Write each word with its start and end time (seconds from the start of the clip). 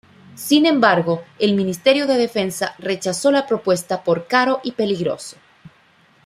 Sin 0.33 0.65
embargo, 0.65 1.23
el 1.37 1.53
Ministerio 1.55 2.07
de 2.07 2.17
Defensa 2.17 2.73
rechazó 2.79 3.29
la 3.29 3.45
propuesta 3.45 4.03
por 4.03 4.25
caro 4.25 4.59
y 4.63 4.71
peligroso. 4.71 5.37